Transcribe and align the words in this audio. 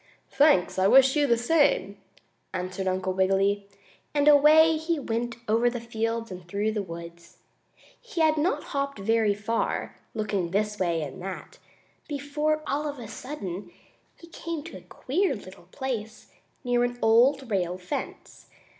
"Thanks, 0.31 0.79
I 0.79 0.87
wish 0.87 1.15
you 1.15 1.27
the 1.27 1.37
same," 1.37 1.95
answered 2.55 2.87
Uncle 2.87 3.13
Wiggily, 3.13 3.67
and 4.15 4.27
away 4.27 4.75
he 4.77 4.97
went 4.97 5.35
over 5.47 5.69
the 5.69 5.79
fields 5.79 6.31
and 6.31 6.47
through 6.47 6.71
the 6.71 6.81
woods. 6.81 7.37
He 8.01 8.21
had 8.21 8.35
not 8.35 8.63
hopped 8.63 8.97
very 8.97 9.35
far, 9.35 9.99
looking 10.15 10.49
this 10.49 10.79
way 10.79 11.03
and 11.03 11.21
that, 11.21 11.59
before, 12.07 12.63
all 12.65 12.87
of 12.87 12.97
a 12.97 13.07
sudden, 13.07 13.71
he 14.19 14.25
came 14.25 14.63
to 14.63 14.77
a 14.77 14.81
queer 14.81 15.35
little 15.35 15.67
place, 15.71 16.31
near 16.63 16.83
an 16.83 16.97
old 17.03 17.51
rail 17.51 17.77
fence. 17.77 18.47